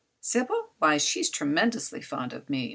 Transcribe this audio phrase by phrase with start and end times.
[0.19, 0.71] "Sybil?
[0.79, 2.69] Why, she's tremendously fond of me.